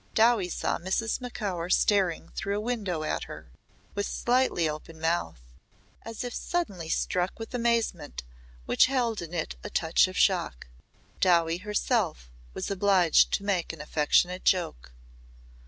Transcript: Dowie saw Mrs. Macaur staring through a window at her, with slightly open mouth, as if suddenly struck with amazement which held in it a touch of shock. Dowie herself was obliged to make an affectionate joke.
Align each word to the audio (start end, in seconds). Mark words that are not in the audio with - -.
Dowie 0.15 0.49
saw 0.49 0.79
Mrs. 0.79 1.21
Macaur 1.21 1.69
staring 1.69 2.29
through 2.29 2.57
a 2.57 2.65
window 2.65 3.03
at 3.03 3.25
her, 3.25 3.51
with 3.93 4.07
slightly 4.07 4.67
open 4.67 4.99
mouth, 4.99 5.41
as 6.01 6.23
if 6.23 6.33
suddenly 6.33 6.89
struck 6.89 7.37
with 7.37 7.53
amazement 7.53 8.23
which 8.65 8.87
held 8.87 9.21
in 9.21 9.31
it 9.31 9.57
a 9.63 9.69
touch 9.69 10.07
of 10.07 10.17
shock. 10.17 10.65
Dowie 11.19 11.57
herself 11.57 12.31
was 12.55 12.71
obliged 12.71 13.31
to 13.33 13.43
make 13.43 13.71
an 13.71 13.79
affectionate 13.79 14.43
joke. 14.43 14.91